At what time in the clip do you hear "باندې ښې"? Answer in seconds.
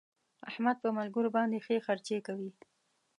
1.37-1.77